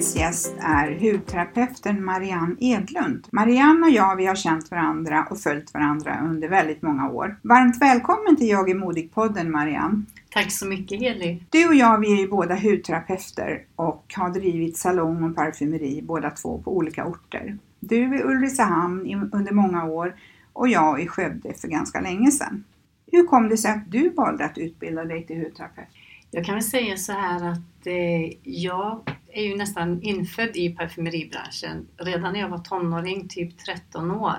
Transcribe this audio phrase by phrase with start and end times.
[0.00, 3.28] Dagens gäst är hudterapeuten Marianne Edlund.
[3.32, 7.36] Marianne och jag vi har känt varandra och följt varandra under väldigt många år.
[7.42, 10.02] Varmt välkommen till Jag är modig-podden Marianne.
[10.30, 11.44] Tack så mycket Heli.
[11.50, 16.30] Du och jag vi är ju båda hudterapeuter och har drivit salong och parfymeri båda
[16.30, 17.58] två på olika orter.
[17.80, 20.14] Du i Ulricehamn under många år
[20.52, 22.64] och jag i Skövde för ganska länge sedan.
[23.12, 25.88] Hur kom det sig att du valde att utbilda dig till hudterapeut?
[26.30, 31.86] Jag kan väl säga så här att eh, jag är ju nästan infödd i parfymeribranschen.
[31.96, 34.34] Redan när jag var tonåring, typ 13 år,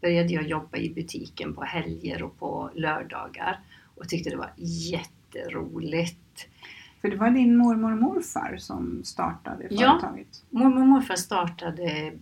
[0.00, 3.60] började jag jobba i butiken på helger och på lördagar
[3.94, 6.48] och tyckte det var jätteroligt.
[7.00, 9.98] För det var din mormor och morfar som startade Ja.
[10.00, 10.44] företaget.
[10.50, 12.12] Mormor och morfar startade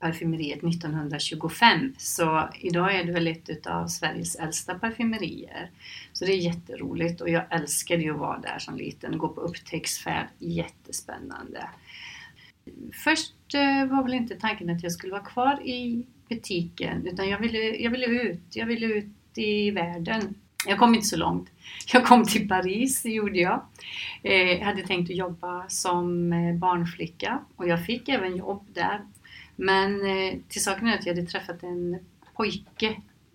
[0.00, 5.70] parfymeriet 1925 så idag är det väl ett av Sveriges äldsta parfymerier.
[6.12, 9.40] Så det är jätteroligt och jag älskade ju att vara där som liten, gå på
[9.40, 11.68] upptäcktsfärd, jättespännande.
[13.04, 17.38] Först eh, var väl inte tanken att jag skulle vara kvar i butiken utan jag
[17.38, 20.34] ville, jag ville ut, jag ville ut i världen.
[20.66, 21.50] Jag kom inte så långt.
[21.92, 23.62] Jag kom till Paris, det gjorde jag.
[24.22, 29.00] Eh, Jag hade tänkt att jobba som eh, barnflicka och jag fick även jobb där.
[29.60, 31.98] Men eh, till saken är att jag hade träffat en
[32.36, 32.86] pojke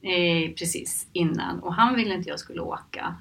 [0.01, 3.16] eh, precis innan och han ville inte jag skulle åka.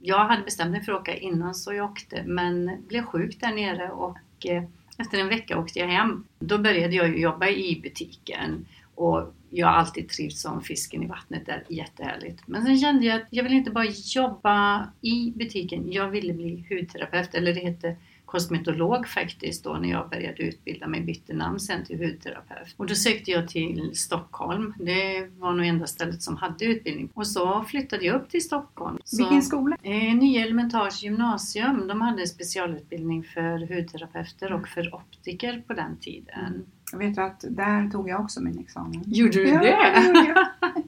[0.00, 3.52] Jag hade bestämt mig för att åka innan så jag åkte men blev sjuk där
[3.52, 4.64] nere och eh,
[4.98, 6.24] efter en vecka åkte jag hem.
[6.38, 11.46] Då började jag jobba i butiken och jag har alltid trivts som fisken i vattnet
[11.46, 12.42] där, jättehärligt.
[12.46, 16.66] Men sen kände jag att jag ville inte bara jobba i butiken, jag ville bli
[16.70, 17.96] hudterapeut, eller det hette
[18.34, 22.74] kosmetolog faktiskt då när jag började utbilda mig, bytte namn sen till hudterapeut.
[22.76, 27.10] Och då sökte jag till Stockholm, det var nog enda stället som hade utbildning.
[27.14, 28.98] Och så flyttade jag upp till Stockholm.
[29.04, 29.76] Så, Vilken skola?
[29.82, 36.64] Eh, Nya Elementars gymnasium, de hade specialutbildning för hudterapeuter och för optiker på den tiden.
[36.92, 39.02] Jag vet att där tog jag också min examen.
[39.06, 39.76] Gjorde du Ja, det?
[39.94, 40.26] det gjorde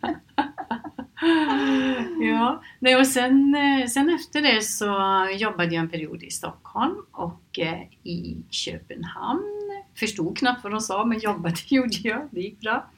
[0.02, 0.16] jag.
[2.21, 4.87] ja, nej, och sen, eh, sen efter det så
[5.38, 9.43] jobbade jag en period i Stockholm och eh, i Köpenhamn.
[9.94, 12.91] Förstod knappt vad de sa men jobbade gjorde jag, det gick bra.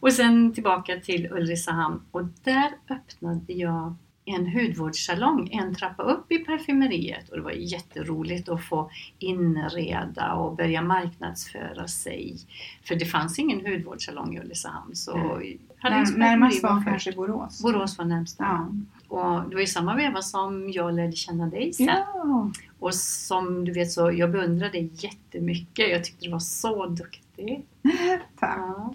[0.00, 3.94] Och sen tillbaka till Ulricehamn och där öppnade jag
[4.28, 10.56] en hudvårdssalong en trappa upp i parfymeriet och det var jätteroligt att få inreda och
[10.56, 12.36] börja marknadsföra sig.
[12.84, 14.96] För det fanns ingen hudvårdssalong i Ulricehamn.
[14.96, 15.16] Så
[16.16, 17.62] närmast var kanske Borås.
[17.62, 18.44] Borås var närmsta.
[18.44, 18.68] Ja.
[19.08, 21.86] Och det var i samma veva som jag lärde känna dig sen.
[21.86, 22.50] ja.
[22.78, 25.90] Och som du vet så, jag beundrade dig jättemycket.
[25.90, 27.66] Jag tyckte du var så duktig.
[28.38, 28.58] Tack.
[28.58, 28.94] Ja.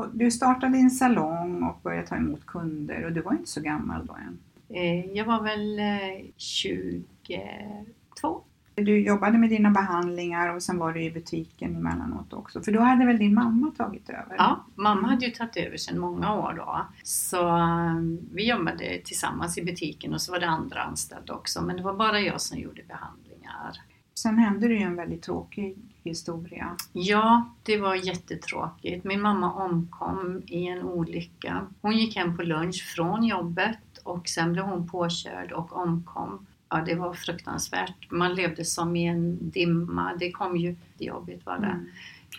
[0.00, 3.60] Och du startade din salong och började ta emot kunder och du var inte så
[3.60, 4.38] gammal då än.
[4.68, 8.40] Eh, Jag var väl eh, 22.
[8.74, 12.62] Du jobbade med dina behandlingar och sen var du i butiken emellanåt också.
[12.62, 14.34] För då hade väl din mamma tagit över?
[14.38, 16.86] Ja, mamma hade ju tagit över sedan många år då.
[17.02, 17.94] Så eh,
[18.32, 21.62] vi jobbade tillsammans i butiken och så var det andra anställda också.
[21.62, 23.76] Men det var bara jag som gjorde behandlingar.
[24.22, 26.76] Sen hände det ju en väldigt tråkig historia.
[26.92, 29.04] Ja, det var jättetråkigt.
[29.04, 31.66] Min mamma omkom i en olycka.
[31.80, 36.46] Hon gick hem på lunch från jobbet och sen blev hon påkörd och omkom.
[36.68, 38.10] Ja, det var fruktansvärt.
[38.10, 40.12] Man levde som i en dimma.
[40.18, 41.80] Det kom ju jobbigt var det.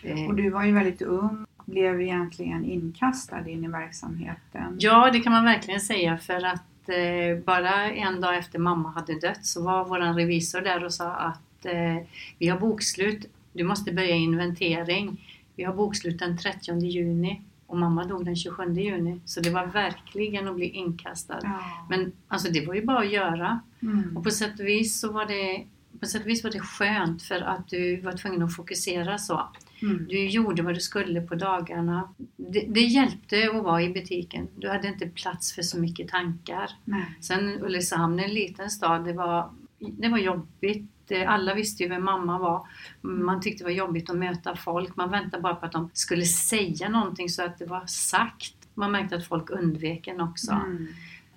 [0.08, 4.76] Eh, Och du var ju väldigt ung blev egentligen inkastad in i verksamheten.
[4.78, 9.20] Ja, det kan man verkligen säga för att eh, bara en dag efter mamma hade
[9.20, 11.96] dött så var vår revisor där och sa att eh,
[12.38, 15.28] vi har bokslut, du måste börja inventering.
[15.56, 19.20] Vi har bokslut den 30 juni och mamma dog den 27 juni.
[19.24, 21.38] Så det var verkligen att bli inkastad.
[21.42, 21.86] Ja.
[21.90, 23.60] Men alltså det var ju bara att göra.
[23.82, 24.16] Mm.
[24.16, 25.66] Och på sätt och vis så var det
[26.00, 29.48] på sätt och vis var det skönt för att du var tvungen att fokusera så.
[29.82, 30.06] Mm.
[30.08, 32.14] Du gjorde vad du skulle på dagarna.
[32.36, 34.48] Det, det hjälpte att vara i butiken.
[34.56, 36.70] Du hade inte plats för så mycket tankar.
[36.84, 37.16] Nej.
[37.20, 39.04] Sen Ulricehamn en liten stad.
[39.04, 40.91] Det var, det var jobbigt.
[41.10, 42.66] Eh, Alla visste ju vem mamma var.
[43.00, 44.96] Man tyckte det var jobbigt att möta folk.
[44.96, 48.54] Man väntade bara på att de skulle säga någonting så att det var sagt.
[48.74, 50.52] Man märkte att folk undvek en också.
[50.52, 50.86] Mm.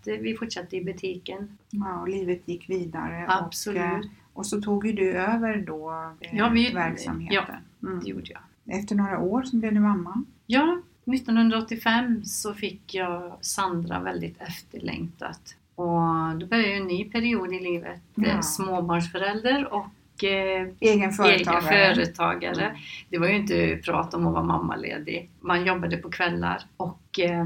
[0.04, 1.58] Det- Vi fortsatte i butiken.
[1.70, 3.26] Ja, och livet gick vidare.
[3.28, 3.82] Absolut.
[3.82, 4.02] Och, eh,
[4.34, 5.92] och så tog ju du över då
[6.22, 7.56] eh, Ja, vi- verksamheten.
[7.84, 8.00] Mm.
[8.00, 8.80] Det gjorde jag.
[8.80, 10.24] Efter några år så blev du mamma.
[10.46, 15.56] Ja, 1985 så fick jag Sandra väldigt efterlängtat.
[15.76, 18.02] Och då började ju en ny period i livet.
[18.16, 18.28] Ja.
[18.28, 21.60] Eh, Småbarnsförälder och eh, Egen företagare.
[21.60, 22.78] egen företagare.
[23.10, 25.30] Det var ju inte prat om att vara mammaledig.
[25.40, 27.46] Man jobbade på kvällar och eh,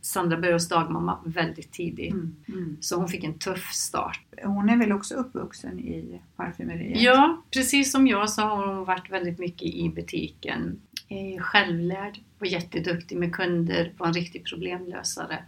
[0.00, 2.12] Sandra började hos dagmamma väldigt tidigt.
[2.12, 2.36] Mm.
[2.48, 2.76] Mm.
[2.80, 4.20] Så hon fick en tuff start.
[4.44, 7.00] Hon är väl också uppvuxen i parfymeriet?
[7.02, 10.80] Ja, precis som jag så har hon varit väldigt mycket i butiken.
[11.08, 15.38] Eh, självlärd, var jätteduktig med kunder, var en riktig problemlösare.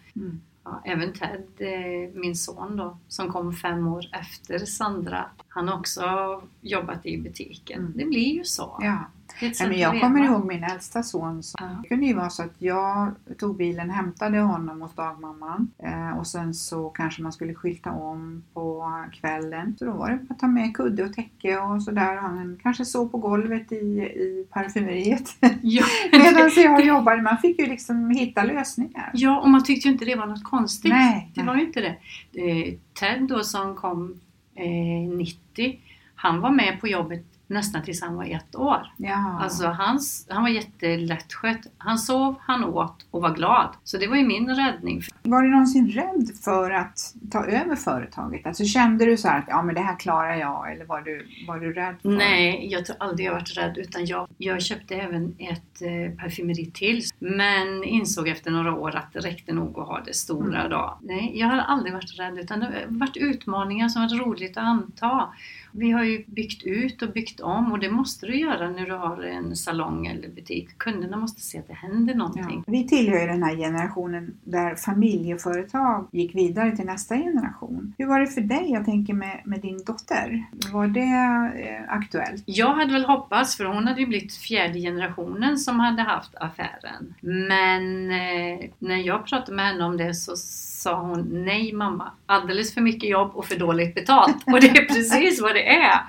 [0.65, 5.79] Ja, även Ted, eh, min son då, som kom fem år efter Sandra, han har
[5.79, 6.03] också
[6.61, 7.81] jobbat i butiken.
[7.81, 7.93] Mm.
[7.97, 8.79] Det blir ju så.
[8.81, 9.05] ja.
[9.43, 11.43] Nej, men jag kommer ihåg min äldsta son.
[11.43, 11.67] Så Ja.
[11.83, 16.27] Det kunde ju vara så att jag tog bilen, hämtade honom hos dagmamman eh, och
[16.27, 19.77] sen så kanske man skulle skylta om på kvällen.
[19.79, 22.17] Så då var det att ta med kudde och täcke och sådär.
[22.17, 27.23] Han kanske sov på golvet i, i parfymeriet Ja, medan jag jobbade.
[27.23, 29.11] Man fick ju liksom hitta lösningar.
[29.15, 30.93] ja, och man tyckte ju inte det var något konstigt.
[30.93, 31.47] Nej, Det nej.
[31.47, 31.97] var ju inte det.
[32.43, 34.21] Eh, Ted då som kom
[34.55, 35.79] eh, 90,
[36.15, 38.93] han var med på jobbet nästan tills han var ett år.
[38.97, 39.39] Ja.
[39.43, 41.61] Alltså hans, han var jättelättskött.
[41.79, 43.69] Han sov, han åt och var glad.
[43.85, 45.03] Så det var ju min räddning.
[45.23, 48.47] Var du någonsin rädd för att ta över företaget?
[48.47, 51.27] Alltså kände du så här att ja, men det här klarar jag eller var du,
[51.49, 54.95] var du rädd för Nej, jag tror aldrig jag varit rädd utan jag, jag köpte
[54.95, 57.03] även ett eh, parfymeri till.
[57.19, 60.71] Men insåg efter några år att det räckte nog att ha det stora Mm.
[60.71, 60.99] då.
[61.03, 64.65] Nej, jag har aldrig varit rädd utan det har varit utmaningar som varit roligt att
[64.65, 65.29] anta.
[65.73, 68.95] Vi har ju byggt ut och byggt om och det måste du göra när du
[68.95, 70.79] har en salong eller butik.
[70.79, 72.65] Kunderna måste se att det händer någonting.
[72.67, 72.73] Ja.
[72.73, 77.95] Vi tillhör ju den här generationen där familjeföretag gick vidare till nästa generation.
[77.99, 80.45] Hur var det för dig, jag tänker med, med din dotter?
[80.73, 82.43] Var det eh, aktuellt?
[82.47, 87.15] Jag hade väl hoppats, för hon hade ju blivit fjärde generationen som hade haft affären.
[87.21, 90.37] Men eh, när jag pratade med henne om det så
[90.85, 94.37] sa hon nej mamma, alldeles för mycket jobb och för dåligt betalt.
[94.47, 96.01] Och det är precis vad det är.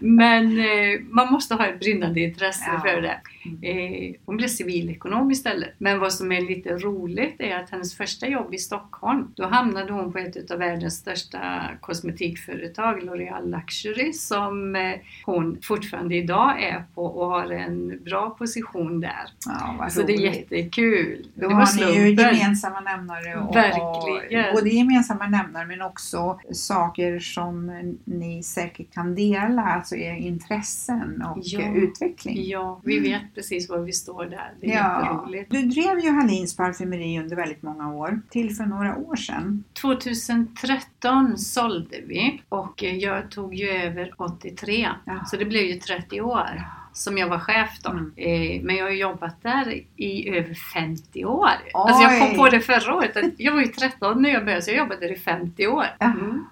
[0.00, 2.80] Men eh, man måste ha ett brinnande intresse Ja.
[2.80, 3.20] för det.
[3.62, 5.70] Eh, hon blev civilekonom istället.
[5.78, 9.92] Men vad som är lite roligt är att hennes första jobb i Stockholm, då hamnade
[9.92, 14.92] hon på ett av världens största kosmetikföretag, L'Oreal Luxury, som eh,
[15.26, 19.24] hon fortfarande idag är på och har en bra position där.
[19.46, 21.26] Ja, Så det är jättekul.
[21.34, 23.36] Då det var har ni ju gemensamma nämnare.
[23.36, 24.54] Och, Verkligen.
[24.54, 27.66] Både gemensamma nämnare men också saker som
[28.04, 31.74] ni säkert kan dela, alltså era intressen och Ja.
[31.74, 32.36] utveckling.
[32.48, 34.54] Ja, vi vet precis var vi står där.
[34.60, 35.02] Det är Ja.
[35.02, 35.50] jätteroligt.
[35.50, 39.64] Du drev ju Hallins parfymeri under väldigt många år, till för några år sedan.
[39.72, 44.88] 2013 sålde vi och jag tog ju över 83.
[45.04, 45.24] Ja.
[45.26, 46.48] Så det blev ju 30 år
[46.92, 47.90] som jag var chef då.
[47.90, 48.12] Mm.
[48.16, 51.48] Eh, Men jag har jobbat där i över 50 år.
[51.74, 52.20] Alltså jag Oj.
[52.20, 53.16] kom på det förra året.
[53.36, 55.86] Jag var ju 13 när jag började så jag jobbade där i 50 år.
[55.98, 56.44] Mm.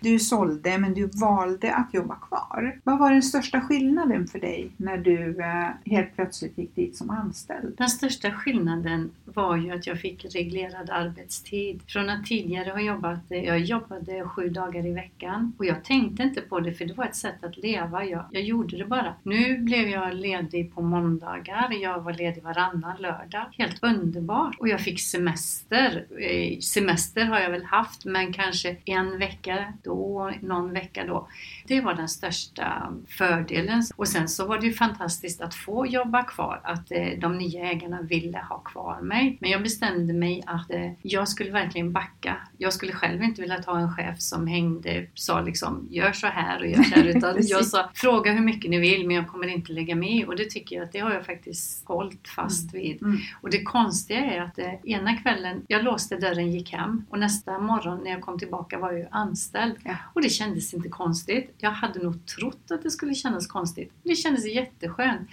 [0.00, 2.78] Du sålde men du valde att jobba kvar.
[2.84, 7.10] Vad var den största skillnaden för dig när du eh, helt plötsligt gick dit som
[7.10, 7.74] anställd?
[7.78, 11.80] Den största skillnaden var ju att jag fick reglerad arbetstid.
[11.86, 16.22] Från att tidigare ha jobbat, eh, jag jobbade sju dagar i veckan och jag tänkte
[16.22, 18.04] inte på det för det var ett sätt att leva.
[18.04, 19.14] Jag, jag gjorde det bara.
[19.22, 23.46] Nu blev jag ledig på måndagar, jag var ledig varannan lördag.
[23.52, 24.56] Helt underbart!
[24.58, 26.06] Och jag fick semester.
[26.20, 31.28] Eh, semester har jag väl haft men kanske en vecka då, någon vecka då.
[31.68, 33.82] Det var den största fördelen.
[33.96, 37.70] Och sen så var det ju fantastiskt att få jobba kvar, att eh, de nya
[37.70, 39.38] ägarna ville ha kvar mig.
[39.40, 42.36] Men jag bestämde mig att eh, jag skulle verkligen backa.
[42.58, 46.60] Jag skulle själv inte vilja ha en chef som hängde, sa liksom gör så här
[46.60, 47.04] och gör så här.
[47.16, 50.36] Utan jag sa fråga hur mycket ni vill men jag kommer inte lägga mig och
[50.36, 53.02] det tycker jag att det har jag faktiskt hållit fast vid.
[53.02, 53.18] Mm.
[53.40, 57.58] Och det konstiga är att eh, ena kvällen, jag låste dörren, gick hem och nästa
[57.58, 59.76] morgon när jag kom tillbaka var jag ju anställd.
[59.84, 59.96] Ja.
[60.12, 61.54] Och det kändes inte konstigt.
[61.58, 63.92] Jag hade nog trott att det skulle kännas konstigt.
[64.02, 65.28] Det kändes jätteskönt.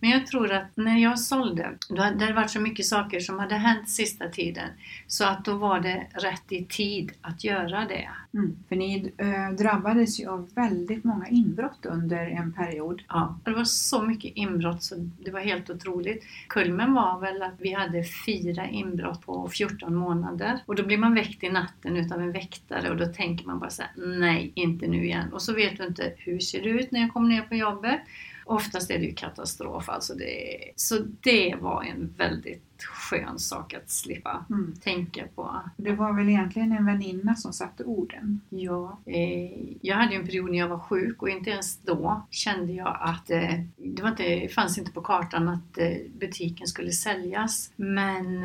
[0.00, 3.38] Men jag tror att när jag sålde, då hade det varit så mycket saker som
[3.38, 4.68] hade hänt sista tiden.
[5.06, 8.08] Så att då var det rätt i tid att göra det.
[8.34, 8.56] Mm.
[8.68, 13.02] För ni eh, drabbades ju av väldigt många inbrott under en period.
[13.08, 16.24] Ja, det var så mycket inbrott så det var helt otroligt.
[16.48, 20.58] Kulmen var väl att vi hade fyra inbrott på 14 månader.
[20.66, 23.70] Och då blir man väckt i natten utav en väktare och då tänker man bara
[23.70, 25.32] så här: nej, inte nu igen.
[25.32, 28.00] Och så vet du inte hur ser det ut när jag kommer ner på jobbet.
[28.46, 29.88] Oftast är det ju katastrof.
[29.88, 34.74] Alltså det, så det var en väldigt skön sak att slippa Mm.
[34.80, 35.60] tänka på.
[35.76, 38.40] Det var väl egentligen en väninna som satte orden.
[38.48, 42.22] Ja, eh, jag hade ju en period när jag var sjuk och inte ens då
[42.30, 46.92] kände jag att eh, det var inte, fanns inte på kartan att eh, butiken skulle
[46.92, 47.72] säljas.
[47.76, 48.40] Men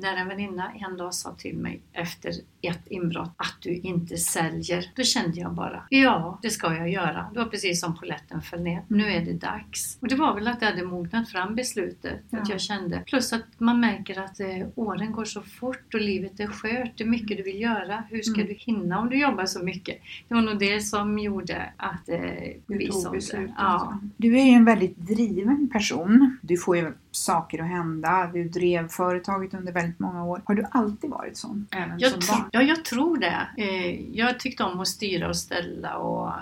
[0.00, 4.90] när en väninna en dag sa till mig efter ett inbrott att du inte säljer,
[4.96, 7.26] då kände jag bara ja, det ska jag göra.
[7.32, 8.82] Det var precis som polletten föll ner.
[8.88, 9.98] Nu är det dags.
[10.00, 12.14] Och det var väl att jag hade mognat fram beslutet.
[12.30, 12.44] Att Ja.
[12.50, 13.02] jag kände.
[13.06, 16.90] Plus att man märker att eh, åren går så fort och livet är skört.
[16.96, 18.04] Det är mycket du vill göra.
[18.10, 18.46] Hur ska Mm.
[18.46, 19.96] du hinna om du jobbar så mycket?
[20.28, 22.20] Det var nog det som gjorde att eh,
[22.66, 23.52] vi sålde.
[23.56, 24.00] Ja.
[24.16, 26.38] Du är ju en väldigt driven person.
[26.42, 26.92] Du får ju
[27.24, 28.30] saker att hända.
[28.32, 30.42] Du drev företaget under väldigt många år.
[30.44, 31.66] Har du alltid varit sån?
[31.70, 32.48] Även Jag som barn?
[32.52, 33.48] ja, jag tror det.
[33.56, 36.32] Eh, jag tyckte om att styra och ställa och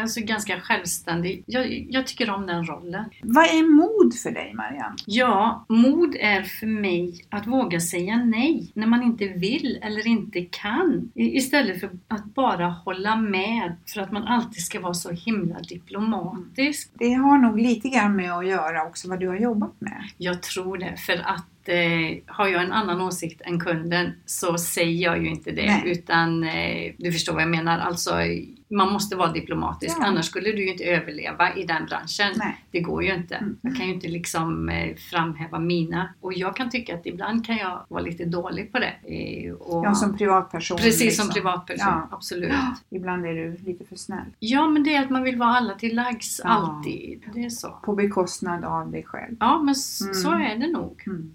[0.00, 1.42] alltså ganska självständig.
[1.46, 3.04] Jag, jag tycker om den rollen.
[3.22, 4.96] Vad är mod för dig Marianne?
[5.06, 10.40] Ja, mod är för mig att våga säga nej när man inte vill eller inte
[10.44, 11.10] kan.
[11.14, 16.90] Istället för att bara hålla med för att man alltid ska vara så himla diplomatisk.
[16.94, 20.02] Det har nog lite grann med att göra också vad du har jobbat med.
[20.16, 25.02] Jag tror det, för att eh, har jag en annan åsikt än kunden så säger
[25.04, 25.66] jag ju inte det.
[25.66, 25.82] Nej.
[25.86, 27.78] Utan eh, du förstår vad jag menar.
[27.78, 28.14] Alltså,
[28.72, 30.06] man måste vara diplomatisk, Ja.
[30.06, 32.32] annars skulle du ju inte överleva i den branschen.
[32.36, 32.64] Nej.
[32.70, 33.34] Det går ju inte.
[33.34, 33.56] Mm.
[33.62, 36.08] Jag kan ju inte liksom eh, framhäva mina.
[36.20, 38.94] Och jag kan tycka att ibland kan jag vara lite dålig på det.
[39.04, 40.76] Eh, och, Ja, som privatperson.
[40.78, 41.24] precis liksom.
[41.24, 42.08] som privatperson, Ja.
[42.10, 42.52] absolut.
[42.90, 44.24] Ibland är du lite för snäll.
[44.38, 46.50] Ja, men det är att man vill vara alla till lags, Ja.
[46.50, 47.22] alltid.
[47.34, 47.68] Det är så.
[47.84, 49.36] På bekostnad av dig själv.
[49.40, 49.74] Ja, men
[50.04, 50.14] Mm.
[50.14, 51.02] så är det nog.
[51.06, 51.34] Mm.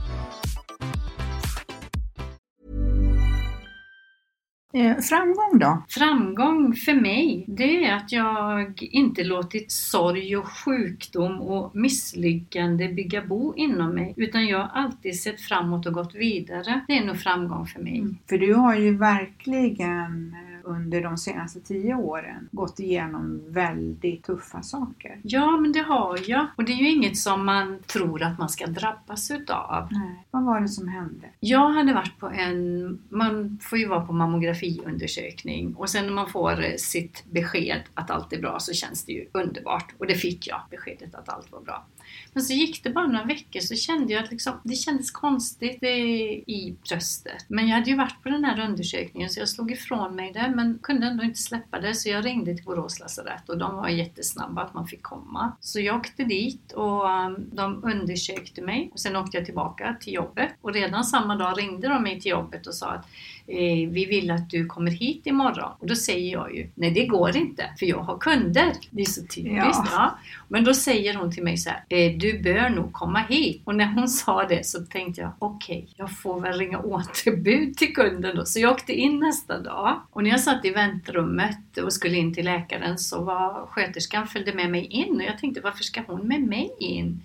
[4.73, 5.83] Eh, framgång då?
[5.89, 13.25] Framgång för mig, det är att jag inte låtit sorg och sjukdom och misslyckande bygga
[13.25, 14.13] bo inom mig.
[14.17, 16.81] Utan jag har alltid sett framåt och gått vidare.
[16.87, 18.05] Det är nog framgång för mig.
[18.29, 24.61] För du har ju verkligen eh, under de senaste tio åren gått igenom väldigt tuffa
[24.61, 25.19] saker.
[25.23, 26.47] Ja, men det har jag.
[26.57, 29.87] Och det är ju inget som man tror att man ska drabbas utav.
[29.91, 30.25] Nej.
[30.31, 31.27] Vad var det som hände?
[31.39, 36.29] Jag hade varit på en, man får ju vara på mammografiundersökning och sen när man
[36.29, 39.93] får eh, sitt besked att allt är bra så känns det ju underbart.
[39.97, 41.85] Och det fick jag, beskedet att allt var bra.
[42.33, 45.83] Men så gick det bara några veckor så kände jag att liksom, det kändes konstigt
[45.83, 47.45] i bröstet.
[47.47, 50.53] Men jag hade ju varit på den här undersökningen så jag slog ifrån mig det
[50.55, 53.89] men kunde ändå inte släppa det så jag ringde till Borås lasarett och de var
[53.89, 55.51] jättesnabba att man fick komma.
[55.59, 60.13] Så jag åkte dit och um, de undersökte mig och sen åkte jag tillbaka till
[60.13, 63.05] jobbet och redan samma dag ringde de mig till jobbet och sa att
[63.47, 65.71] eh, vi vill att du kommer hit imorgon.
[65.79, 68.71] Och då säger jag ju, nej det går inte för jag har kunder.
[68.89, 69.45] Det är så typiskt.
[69.45, 69.85] Ja.
[69.91, 70.17] ja.
[70.47, 73.61] Men då säger hon till mig så här, eh, du bör nog komma hit.
[73.65, 77.77] Och när hon sa det så tänkte jag, okej, okay, jag får väl ringa återbud
[77.77, 78.45] till kunden då.
[78.45, 82.33] Så jag åkte in nästa dag och när jag satt i väntrummet och skulle in
[82.33, 86.27] till läkaren så var sköterskan följde med mig in och jag tänkte, varför ska hon
[86.27, 87.21] med mig in?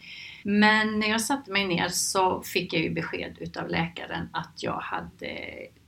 [0.49, 4.79] Men när jag satte mig ner så fick jag ju besked utav läkaren att jag
[4.79, 5.29] hade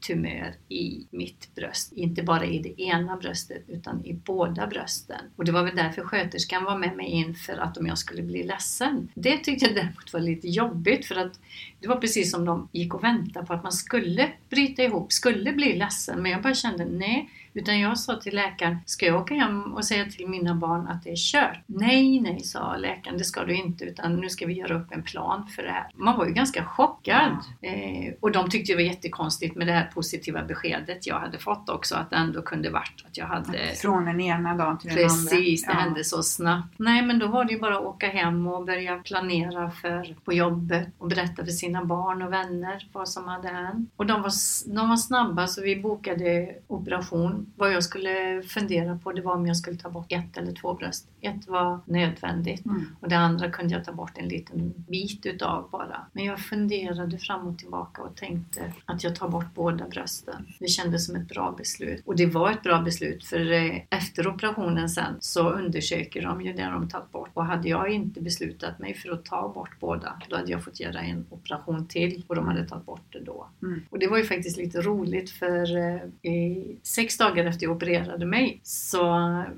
[0.07, 1.93] tumör i mitt bröst.
[1.93, 5.21] Inte bara i det ena bröstet utan i båda brösten.
[5.37, 8.23] Och det var väl därför sköterskan var med mig in för att om jag skulle
[8.23, 9.09] bli ledsen.
[9.15, 11.41] Det tyckte jag däremot var lite jobbigt för att
[11.81, 15.53] det var precis som de gick och väntade på att man skulle bryta ihop, skulle
[15.53, 16.23] bli ledsen.
[16.23, 19.85] Men jag bara kände nej, utan jag sa till läkaren, ska jag åka hem och
[19.85, 21.59] säga till mina barn att det är kört?
[21.67, 25.02] Nej, nej, sa läkaren, det ska du inte, utan nu ska vi göra upp en
[25.02, 25.87] plan för det här.
[25.95, 27.33] Man var ju ganska chockad.
[27.61, 31.69] Eh, och de tyckte det var jättekonstigt med det här positiva beskedet jag hade fått
[31.69, 33.59] också, att det ändå kunde varit att jag hade...
[33.83, 35.31] Från den ena dagen till den precis, andra.
[35.31, 35.78] Precis, det ja.
[35.78, 36.75] hände så snabbt.
[36.78, 40.33] Nej, men då var det ju bara att åka hem och börja planera för på
[40.33, 43.93] jobbet och berätta för sina barn och vänner vad som hade hänt.
[43.97, 44.33] Och de var,
[44.75, 49.47] de var snabba så vi bokade operation vad jag skulle fundera på det var om
[49.47, 51.09] jag skulle ta bort ett eller två bröst.
[51.21, 52.97] Ett var nödvändigt mm.
[53.00, 56.07] och det andra kunde jag ta bort en liten bit utav bara.
[56.12, 60.47] Men jag funderade fram och tillbaka och tänkte att jag tar bort båda brösten.
[60.59, 62.02] Det kändes som ett bra beslut.
[62.07, 66.52] Och det var ett bra beslut för eh, efter operationen sen så undersöker de ju
[66.52, 67.30] det de tagit bort.
[67.35, 70.80] Och hade jag inte beslutat mig för att ta bort båda då hade jag fått
[70.80, 73.49] göra en operation till och de hade tagit bort det då.
[73.62, 73.83] Mm.
[73.90, 78.26] Och det var ju faktiskt lite roligt för eh, sex dagar dagar efter jag opererade
[78.26, 79.02] mig så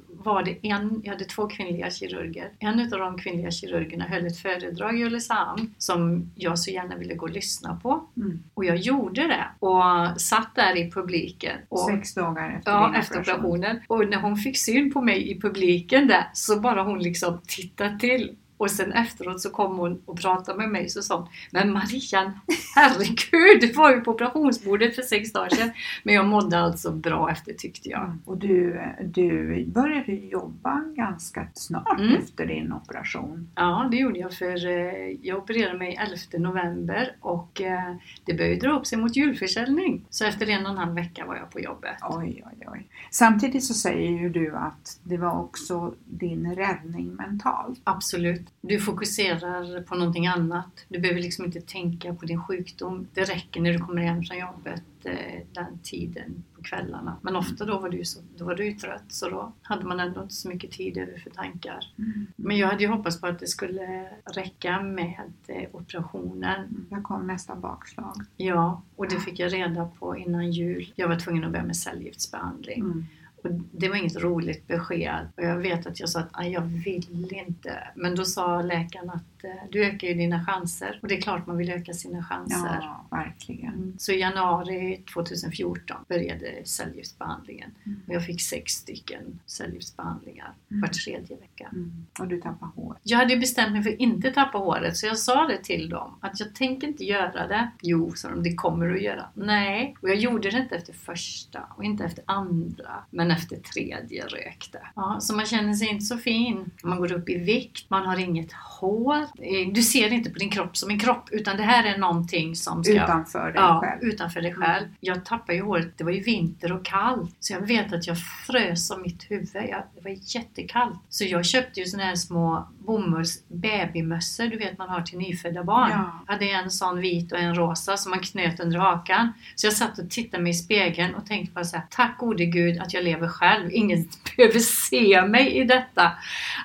[0.08, 2.50] var det en, jag hade två kvinnliga kirurger.
[2.58, 7.14] En av de kvinnliga kirurgerna höll ett föredrag i Ulricehamn som jag så gärna ville
[7.14, 8.04] gå och lyssna på.
[8.16, 8.42] Mm.
[8.54, 11.58] Och jag gjorde det och satt där i publiken.
[11.68, 13.80] Och, Sex dagar efter Ja, efter operationen.
[13.86, 17.98] Och när hon fick syn på mig i publiken där så bara hon liksom tittade
[17.98, 21.72] till och sen efteråt så kom hon och pratade med mig så sa hon Men
[21.72, 22.40] Marianne,
[22.74, 25.70] herregud, du var ju på operationsbordet för sex dagar sedan.
[26.02, 28.18] Men jag mådde alltså bra efter tyckte jag.
[28.24, 32.14] Och du, du började jobba ganska snart mm.
[32.14, 33.50] efter din operation.
[33.54, 35.98] Ja, det gjorde jag för eh, jag opererade mig
[36.32, 37.94] 11 november och eh,
[38.24, 40.04] det började dra upp sig mot julförsäljning.
[40.10, 41.96] Så efter en och en halv vecka var jag på jobbet.
[42.02, 42.88] Oj, oj, oj.
[43.10, 47.80] Samtidigt så säger ju du att det var också din räddning mentalt.
[47.84, 48.49] Absolut.
[48.62, 50.84] Du fokuserar på någonting annat.
[50.88, 53.06] Du behöver liksom inte tänka på din sjukdom.
[53.14, 57.16] Det räcker när du kommer hem från jobbet eh, den tiden på kvällarna.
[57.22, 60.22] Men ofta då var du, så, då var du trött så då hade man ändå
[60.22, 61.92] inte så mycket tid över för tankar.
[61.98, 62.26] Mm.
[62.36, 66.60] Men jag hade ju hoppats på att det skulle räcka med eh, operationen.
[66.60, 66.86] Mm.
[66.90, 68.16] Jag kom nästa bakslag.
[68.36, 70.92] Ja, och det fick jag reda på innan jul.
[70.96, 72.80] Jag var tvungen att börja med cellgiftsbehandling.
[72.80, 73.06] Mm.
[73.42, 77.32] Och det var inget roligt besked och jag vet att jag sa att jag vill
[77.46, 77.88] inte.
[77.94, 81.46] Men då sa läkaren att eh, du ökar ju dina chanser och det är klart
[81.46, 82.78] man vill öka sina chanser.
[82.80, 83.74] Ja, verkligen.
[83.74, 83.94] Mm.
[83.98, 88.00] Så i januari 2014 började cellgiftsbehandlingen mm.
[88.06, 90.80] och jag fick sex stycken cellgiftsbehandlingar mm.
[90.80, 91.68] var tredje vecka.
[91.72, 92.06] Mm.
[92.18, 92.96] Och du tappade hår?
[93.02, 96.18] Jag hade bestämt mig för att inte tappa håret så jag sa det till dem
[96.20, 97.70] att jag tänker inte göra det.
[97.82, 99.26] Jo, sa de, det kommer du att göra.
[99.34, 103.04] Nej, och jag gjorde det inte efter första och inte efter andra.
[103.10, 104.78] Men efter tredje rökte.
[104.96, 106.70] Ja, så man känner sig inte så fin.
[106.82, 109.26] Man går upp i vikt, man har inget hår.
[109.38, 112.56] Eh, du ser inte på din kropp som en kropp utan det här är någonting
[112.56, 113.04] som ska...
[113.04, 114.02] Utanför dig ja, själv.
[114.02, 114.84] utanför dig själv.
[114.84, 114.96] Mm.
[115.00, 117.36] Jag tappade ju håret, det var ju vinter och kallt.
[117.40, 118.16] Så jag vet att jag
[118.46, 119.48] frös om mitt huvud.
[119.54, 120.98] Jag, det var jättekallt.
[121.08, 125.64] Så jag köpte ju såna här små bomulls babymössor du vet man har till nyfödda
[125.64, 125.90] barn.
[125.90, 126.24] Ja.
[126.26, 129.32] Jag hade en sån vit och en rosa som man knöt under hakan.
[129.54, 132.44] Så jag satt och tittade mig i spegeln och tänkte bara så här, tack gode
[132.44, 133.70] gud att jag lever själv.
[133.72, 136.12] Ingen behöver se mig i detta.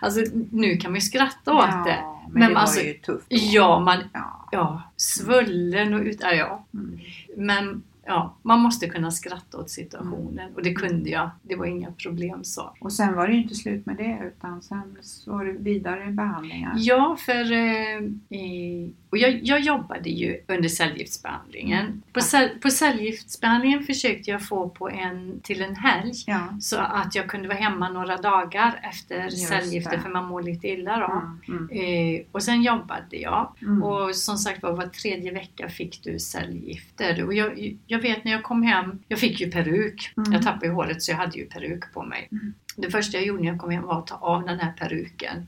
[0.02, 2.15] Alltså nu kan man ju skratta åt ja, det.
[2.30, 3.26] Men, men det alltså, var ju tufft.
[3.30, 4.50] Ja, man, ja.
[4.52, 6.66] ja, svullen och ut, ja.
[6.74, 7.00] Mm.
[7.38, 11.30] Men ja, man måste kunna skratta åt situationen och det kunde jag.
[11.42, 12.74] Det var inga problem så.
[12.80, 16.74] Och sen var det ju inte slut med det utan sen var det vidare behandlingar.
[16.78, 18.02] Ja, för eh,
[19.16, 21.86] Och jag, jag jobbade ju under cellgiftsbehandlingen.
[21.86, 22.02] Mm.
[22.14, 26.58] På, cell, på cellgiftsbehandlingen försökte jag få på en, till en helg Ja.
[26.62, 30.00] så att jag kunde vara hemma några dagar efter Just cellgifter det.
[30.04, 31.12] för man mår lite illa då.
[31.52, 32.16] Mm, mm.
[32.16, 33.84] Eh, och sen jobbade jag Mm.
[33.84, 37.24] och som sagt var var tredje vecka fick du cellgifter.
[37.26, 40.14] Och jag, jag vet när jag kom hem, jag fick ju peruk.
[40.18, 40.34] Mm.
[40.34, 42.30] Jag tappade ju håret så jag hade ju peruk på mig.
[42.78, 45.48] Det första jag gjorde när jag kom hem var att ta av den här peruken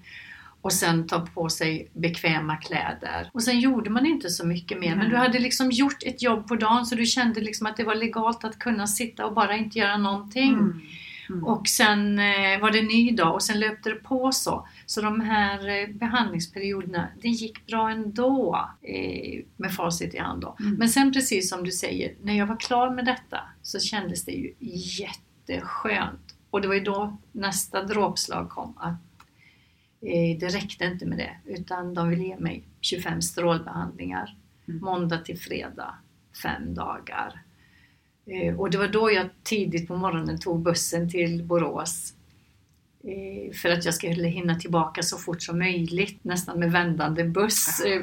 [0.61, 3.29] och sen ta på sig bekväma kläder.
[3.33, 4.89] Och sen gjorde man inte så mycket mer.
[4.89, 5.09] Men Nej.
[5.09, 7.95] du hade liksom gjort ett jobb på dagen så du kände liksom att det var
[7.95, 10.53] legalt att kunna sitta och bara inte göra någonting.
[10.53, 10.81] Mm.
[11.29, 11.43] Mm.
[11.43, 14.67] Och sen eh, var det ny dag och sen löpte det på så.
[14.85, 20.55] Så de här eh, behandlingsperioderna, det gick bra ändå eh, med facit i hand då.
[20.59, 20.73] Mm.
[20.73, 24.31] Men sen precis som du säger, när jag var klar med detta så kändes det
[24.31, 26.35] ju jätteskönt.
[26.49, 29.06] Och det var ju då nästa dråpslag kom att
[30.39, 34.35] det räckte inte med det utan de ville ge mig 25 strålbehandlingar
[34.69, 34.81] Mm.
[34.81, 35.93] måndag till fredag,
[36.43, 37.41] fem dagar.
[38.25, 42.13] Eh, Och det var då jag tidigt på morgonen tog bussen till Borås
[43.03, 47.79] eh, för att jag skulle hinna tillbaka så fort som möjligt, nästan med vändande buss,
[47.81, 48.01] eh,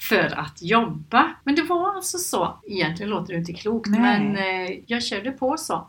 [0.00, 1.34] för att jobba.
[1.44, 2.58] Men det var alltså så.
[2.68, 4.00] Egentligen låter det inte klokt, Nej.
[4.00, 5.88] men eh, jag körde på så.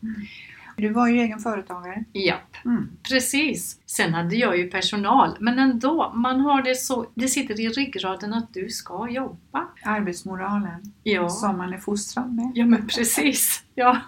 [0.77, 2.03] Du var ju egen företagare.
[2.13, 2.89] Japp, Mm.
[3.09, 3.79] precis.
[3.87, 8.33] Sen hade jag ju personal, men ändå, man har det så, det sitter i ryggraden
[8.33, 9.67] att du ska jobba.
[9.83, 11.29] Arbetsmoralen Ja.
[11.29, 12.51] som man är fostrad med.
[12.55, 14.01] Ja men precis, ja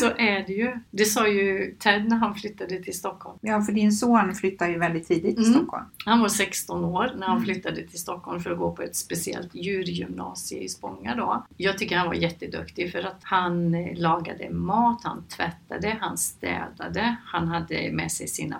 [0.00, 0.78] så är det ju.
[0.90, 3.38] Det sa ju Ted när han flyttade till Stockholm.
[3.40, 5.58] Ja, för din son flyttar ju väldigt tidigt till Mm.
[5.58, 5.84] Stockholm.
[6.04, 7.44] Han var 16 år när han Mm.
[7.44, 11.46] flyttade till Stockholm för att gå på ett speciellt djurgymnasie i Spånga då.
[11.56, 17.16] Jag tycker han var jätteduktig för att han eh, lagade mat, han tvättade, han städade,
[17.24, 18.56] han hade med sig sina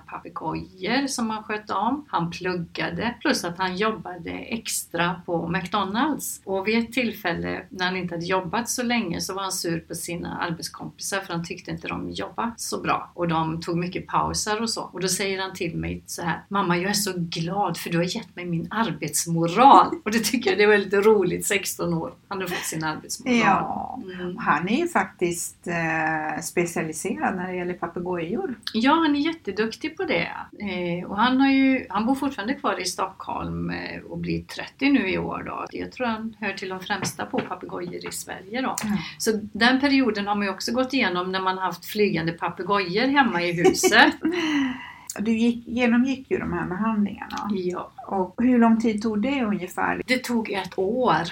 [0.52, 6.40] papegojor som han skötte om, han pluggade plus att han jobbade extra på McDonalds.
[6.44, 9.80] Och vid ett tillfälle när han inte hade jobbat så länge så var han sur
[9.80, 14.06] på sina arbetskompisar för han tyckte inte de jobbade så bra och de tog mycket
[14.06, 14.82] pauser och så.
[14.82, 17.96] Och då säger han till mig så här Mamma jag är så glad för du
[17.98, 19.94] har gett mig min arbetsmoral.
[20.04, 22.12] Och det tycker jag det var lite roligt, 16 år.
[22.28, 23.36] Han har fått sin arbetsmoral.
[23.38, 24.36] Ja, Mm.
[24.36, 28.54] han är ju faktiskt eh, specialiserad när det gäller papegojor.
[28.74, 30.28] Ja, han är jätteduktig på det.
[30.60, 34.90] Eh, och han, har ju, han bor fortfarande kvar i Stockholm eh, och blir 30
[34.90, 35.42] nu i år.
[35.46, 35.66] Då.
[35.70, 38.60] Jag tror han hör till de främsta på papegojor i Sverige.
[38.60, 38.76] Då.
[38.82, 38.98] Ja.
[39.18, 43.42] Så den perioden har man ju också gått igenom när man haft flygande papegojor hemma
[43.42, 44.14] i huset.
[45.18, 47.50] Du gick, genomgick ju de här behandlingarna.
[47.54, 47.90] ja.
[48.06, 50.02] Och hur lång tid tog det ungefär?
[50.06, 51.22] Det tog ett år.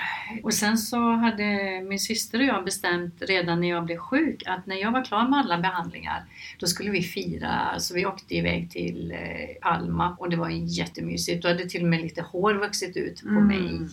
[0.43, 1.45] Och sen så hade
[1.89, 5.29] min syster och jag bestämt redan när jag blev sjuk att när jag var klar
[5.29, 6.25] med alla behandlingar
[6.59, 7.79] då skulle vi fira.
[7.79, 9.19] Så vi åkte iväg till eh,
[9.71, 11.43] Palma och det var jättemysigt.
[11.43, 13.47] Då hade till och med lite hår vuxit ut på Mm.
[13.47, 13.89] mig.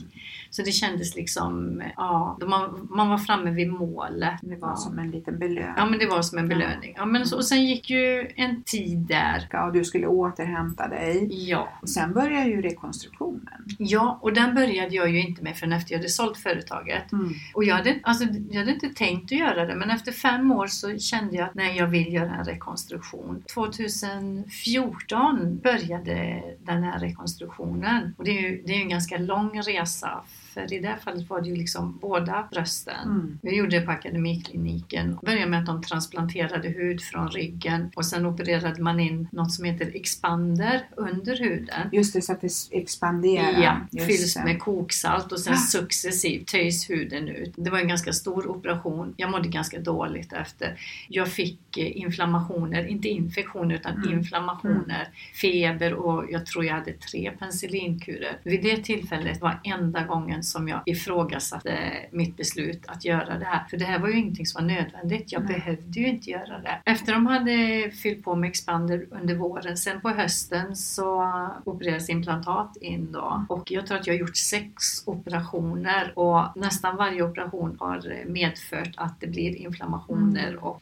[0.49, 4.39] Så det kändes liksom, ja, man, man var framme vid målet.
[4.41, 4.75] Det var ja.
[4.75, 5.73] som en liten belöning.
[5.77, 6.93] Ja men det var som en belöning.
[6.97, 9.65] Ja, men så, och sen gick ju en tid där.
[9.67, 11.27] Och du skulle återhämta dig.
[11.49, 11.69] Ja.
[11.81, 13.65] Och sen började ju rekonstruktionen.
[13.77, 17.11] ja, och den började jag ju inte med förrän efter jag hade sålt företaget.
[17.11, 17.33] Mm.
[17.53, 20.67] Och jag hade, alltså, jag hade inte tänkt att göra det men efter fem år
[20.67, 23.43] så kände jag att nej, jag vill göra en rekonstruktion.
[23.53, 29.61] 2014 började den här rekonstruktionen och det är ju det är ju en ganska lång
[29.61, 30.23] resa
[30.57, 33.03] för i det här fallet var det ju liksom båda brösten.
[33.05, 33.39] Mm.
[33.41, 35.17] Vi gjorde det på Akademikliniken.
[35.21, 39.51] Det började med att de transplanterade hud från ryggen och sen opererade man in något
[39.53, 41.89] som heter expander under huden.
[41.91, 43.61] Just det, så att det expanderar.
[43.63, 44.43] Ja, Just fylls det.
[44.43, 45.57] med koksalt och sen Ah.
[45.57, 47.53] successivt töjs huden ut.
[47.57, 49.13] Det var en ganska stor operation.
[49.17, 50.79] Jag mådde ganska dåligt efter.
[51.07, 54.19] Jag fick eh, inflammationer, inte infektioner utan Mm.
[54.19, 55.07] inflammationer,
[55.41, 58.37] feber och jag tror jag hade tre penicillinkurer.
[58.43, 61.77] Vid det tillfället var enda gången som jag ifrågasatte
[62.11, 63.65] mitt beslut att göra det här.
[63.69, 65.31] För det här var ju ingenting som var nödvändigt.
[65.31, 65.53] Jag Nej.
[65.53, 66.79] behövde ju inte göra det.
[66.85, 71.21] Efter de hade fyllt på med expander under våren, sen på hösten så
[71.63, 73.45] opererades implantat in då.
[73.49, 78.91] Och jag tror att jag har gjort sex operationer och nästan varje operation har medfört
[78.97, 80.63] att det blir inflammationer Mm.
[80.63, 80.81] och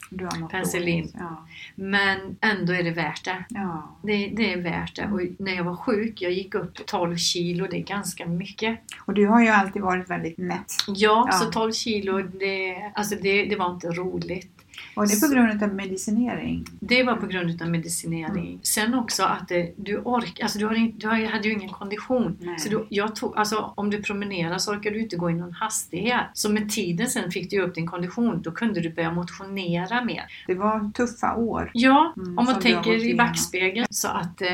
[0.51, 1.12] Penicillin.
[1.19, 1.45] Ja.
[1.75, 3.45] men ändå är det värt det.
[3.49, 3.89] Ja.
[4.04, 5.08] Det, det är värt det.
[5.12, 8.80] Och när jag var sjuk, jag gick upp 12 kilo, det är ganska mycket.
[9.06, 10.72] Och du har ju alltid varit väldigt nätt.
[10.88, 11.38] Ja, Ja.
[11.38, 14.52] så 12 kilo, det, alltså det, det var inte roligt.
[14.96, 16.66] Var det på grund av medicinering?
[16.80, 18.48] Det var på grund av medicinering.
[18.48, 18.60] Mm.
[18.64, 22.38] Sen också att det, du orkar, alltså du, har du hade ju ingen kondition.
[22.42, 22.60] Nej.
[22.60, 25.54] Så du, jag tog, alltså, om du promenerar så orkar du inte gå i någon
[25.54, 26.24] hastighet.
[26.34, 28.42] Så med tiden sen fick du upp din kondition.
[28.42, 30.24] Då kunde du börja motionera mer.
[30.48, 31.72] Det var tuffa år.
[31.74, 33.88] Ja, Mm, om man tänker i backspegeln.
[33.90, 34.48] Så att eh,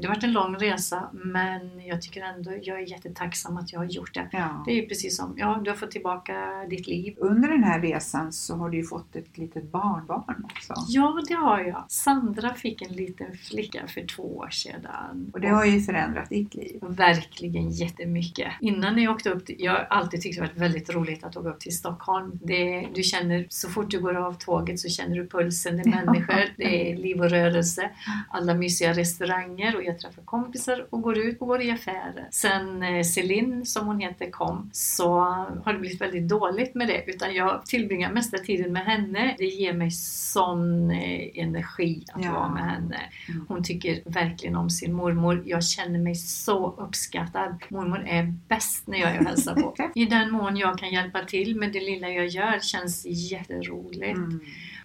[0.00, 3.86] det varit en lång resa men jag tycker ändå jag är jättetacksam att jag har
[3.86, 4.28] gjort det.
[4.32, 4.62] Ja.
[4.66, 6.34] Det är precis som, ja du har fått tillbaka
[6.70, 7.14] ditt liv.
[7.18, 10.74] Under den här resan så har du ju fått ett litet barnbarn också.
[10.88, 11.84] Ja, det har jag.
[11.88, 15.30] Sandra fick en liten flicka för två år sedan.
[15.32, 16.78] Och det har ju förändrat ditt liv.
[16.82, 18.52] Verkligen jättemycket.
[18.60, 21.60] Innan jag åkte upp, jag har alltid tyckt det varit väldigt roligt att åka upp
[21.60, 22.38] till Stockholm.
[22.42, 26.04] Det, du känner, så fort du går av tåget så känner du pulsen, det är
[26.04, 27.90] människor, det är liv och rörelse,
[28.30, 32.28] alla mysiga restauranger och jag träffar kompisar och går ut och går i affärer.
[32.30, 35.20] Sen eh, Celine, som hon heter, kom så
[35.64, 39.34] har det blivit väldigt dåligt med det utan jag tillbringar mesta tiden med henne.
[39.38, 42.32] Det ger mig sån eh, energi att Ja.
[42.32, 43.00] vara med henne.
[43.28, 43.44] Mm.
[43.48, 45.42] Hon tycker verkligen om sin mormor.
[45.46, 47.62] Jag känner mig så uppskattad.
[47.68, 49.74] Mormor är bäst när jag är och hälsar på.
[49.94, 54.16] I den mån jag kan hjälpa till med det lilla jag gör känns jätteroligt.
[54.16, 54.40] Mm.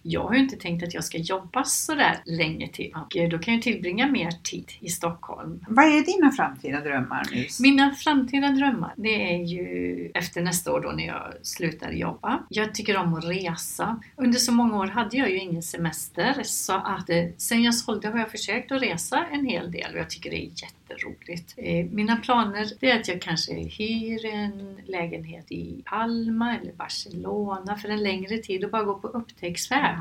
[0.08, 3.28] Jag har ju inte tänkt att jag ska jobba så där länge till och eh,
[3.28, 5.64] då kan jag tillbringa mer tid i Stockholm.
[5.68, 7.60] Vad är dina framtida drömmar Nils?
[7.60, 12.42] Mina framtida drömmar, det är ju efter nästa år då när jag slutar jobba.
[12.48, 14.00] Jag tycker om att resa.
[14.16, 18.08] Under så många år hade jag ju ingen semester så att eh, sen jag sålde
[18.08, 21.54] har jag försökt att resa en hel del och jag tycker det är jätteroligt.
[21.56, 27.76] Eh, Mina planer det är att jag kanske hyr en lägenhet i Palma eller Barcelona
[27.76, 29.95] för en längre tid och bara gå på upptäcktsfärd.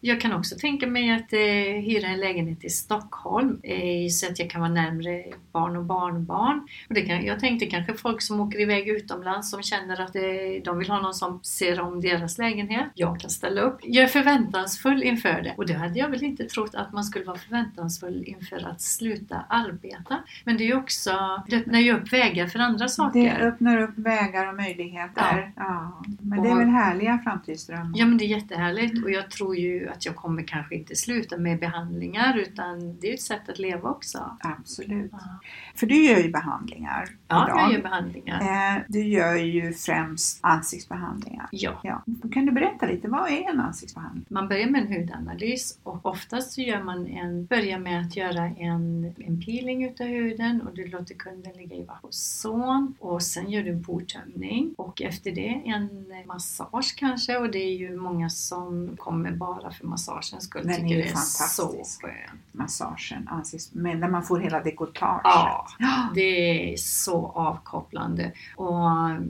[0.00, 1.38] Jag kan också tänka mig att eh,
[1.84, 6.68] hyra en lägenhet i Stockholm eh, så att jag kan vara närmre barn och barnbarn.
[6.88, 10.22] Och det kan, jag tänkte kanske folk som åker iväg utomlands som känner att eh,
[10.64, 12.86] de vill ha någon som ser om deras lägenhet.
[12.94, 13.78] Jag kan ställa upp.
[13.82, 17.24] Jag är förväntansfull inför det och det hade jag väl inte trott att man skulle
[17.24, 20.18] vara förväntansfull inför att sluta arbeta.
[20.44, 23.20] Men det är ju också, det öppnar ju upp vägar för andra saker.
[23.38, 25.52] Det öppnar upp vägar och möjligheter.
[25.56, 26.02] Ja.
[26.20, 27.92] Men det är Och- väl härliga framtidsdrömmar?
[27.98, 31.36] Ja men det är jättehärligt och jag tror ju att jag kommer kanske inte sluta
[31.38, 34.36] med behandlingar utan det är ett sätt att leva också.
[34.40, 35.10] Absolut.
[35.12, 35.18] Ja,
[35.74, 37.58] För du gör ju behandlingar ja idag.
[37.60, 38.40] jag gör behandlingar.
[38.76, 41.48] Eh, Du gör ju främst ansiktsbehandlingar.
[41.52, 41.80] Ja.
[41.82, 42.02] Ja.
[42.32, 44.24] Kan du berätta lite, vad är en ansiktsbehandling?
[44.28, 48.44] Man börjar med en hudanalys och oftast så gör man en, börjar med att göra
[48.46, 53.62] en, en peeling utav huden och du låter kunden ligga i ozon och sen gör
[53.62, 58.96] du en portömning och efter det en massage kanske och det är ju många som
[58.96, 60.62] kommer bara för massagens skull.
[60.62, 62.40] Den är tycker ju det är så skönt.
[62.52, 63.70] Massagen, ansikts...
[63.72, 65.20] men där man får hela dekolletaget.
[65.24, 65.66] Ja,
[66.14, 68.80] det är så avkopplande och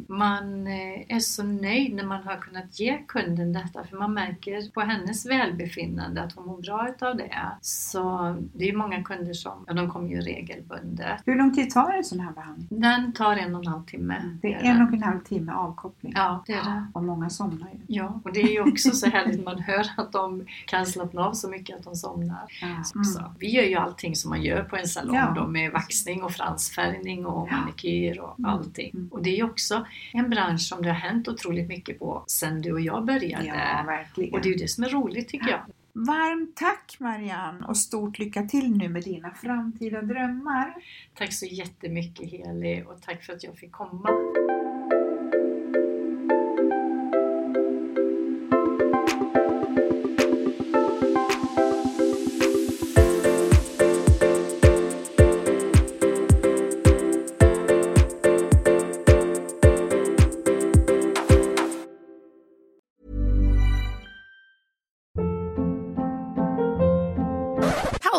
[0.08, 4.70] man eh, är så nöjd när man har kunnat ge kunden detta för man märker
[4.70, 7.46] på hennes välbefinnande att hon mår bra utav det.
[7.60, 11.22] Så det är många kunder som, ja de kommer ju regelbundet.
[11.26, 12.68] Hur lång tid tar en sån här behandling?
[12.70, 14.38] Den tar en och en halv timme.
[14.42, 16.12] Det är en och en halv timme avkoppling.
[16.16, 16.86] Ja, det är det.
[16.92, 17.80] Och många somnar ju.
[17.86, 21.32] Ja, och det är ju också så härligt man hör att de kan slappna av
[21.32, 22.52] så mycket att de somnar.
[22.60, 22.84] Ja.
[23.04, 25.32] Så vi gör ju allting som man gör på en salong Ja.
[25.36, 27.56] då med vaxning och fransfärgning och Ja.
[27.56, 28.50] manikyr och Mm.
[28.50, 28.90] allting.
[28.94, 29.08] Mm.
[29.12, 32.62] Och det är ju också en bransch som det har hänt otroligt mycket på sen
[32.62, 33.44] du och jag började.
[33.46, 34.32] Ja, verkligen.
[34.32, 35.60] och det är ju det som är roligt tycker jag.
[35.92, 40.74] Varmt tack Marianne och stort lycka till nu med dina framtida drömmar.
[41.14, 44.08] Tack så jättemycket Heli och tack för att jag fick komma.